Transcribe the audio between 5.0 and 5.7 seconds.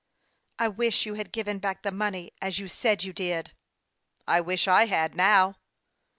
now."